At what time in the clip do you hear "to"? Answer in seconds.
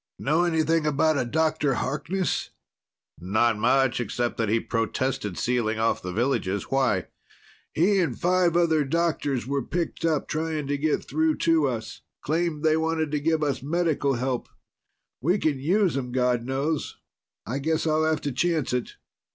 10.65-10.77, 11.45-11.67, 13.11-13.19, 18.21-18.31